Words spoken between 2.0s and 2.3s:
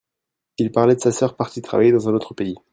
un